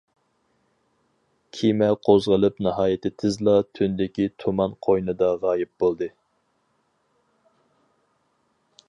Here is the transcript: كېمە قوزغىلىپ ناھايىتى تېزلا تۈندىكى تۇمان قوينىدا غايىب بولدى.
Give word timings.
كېمە 1.57 1.89
قوزغىلىپ 2.07 2.57
ناھايىتى 2.67 3.11
تېزلا 3.23 3.55
تۈندىكى 3.79 4.27
تۇمان 4.45 4.75
قوينىدا 4.87 5.29
غايىب 5.45 5.73
بولدى. 5.85 6.11